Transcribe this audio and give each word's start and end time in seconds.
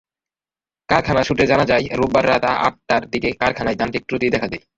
কারখানা 0.89 1.21
সূত্রে 1.23 1.45
জানা 1.47 1.65
যায়, 1.65 1.85
রোববার 1.91 2.25
রাত 2.27 2.45
আটটার 2.59 3.03
দিকে 3.09 3.29
কারখানায় 3.31 3.75
যান্ত্রিক 3.75 4.03
ত্রুটি 4.07 4.27
দেখা 4.29 4.47
দেয়। 4.47 4.63